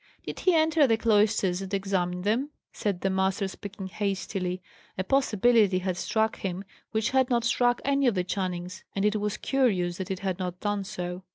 "Did 0.25 0.39
he 0.39 0.55
enter 0.55 0.87
the 0.87 0.97
cloisters 0.97 1.61
and 1.61 1.71
examine 1.75 2.23
them?" 2.23 2.49
said 2.73 3.01
the 3.01 3.11
master, 3.11 3.47
speaking 3.47 3.85
hastily. 3.85 4.59
A 4.97 5.03
possibility 5.03 5.77
had 5.77 5.95
struck 5.95 6.37
him, 6.37 6.63
which 6.89 7.11
had 7.11 7.29
not 7.29 7.43
struck 7.43 7.79
any 7.85 8.07
of 8.07 8.15
the 8.15 8.23
Channings; 8.23 8.83
and 8.95 9.05
it 9.05 9.17
was 9.17 9.37
curious 9.37 9.97
that 9.97 10.09
it 10.09 10.21
had 10.21 10.39
not 10.39 10.59
done 10.59 10.85
so. 10.85 11.21